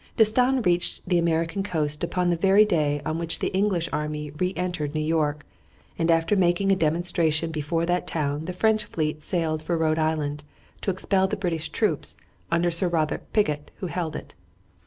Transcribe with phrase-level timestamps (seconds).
[0.17, 4.51] D'Estaing reached the American coast upon the very day on which the English army re
[4.57, 5.45] entered New York,
[5.99, 10.43] and after making a demonstration before that town the French fleet sailed for Rhode Island
[10.81, 12.17] to expel the British troops,
[12.49, 14.33] under Sir Robert Pigott, who held it.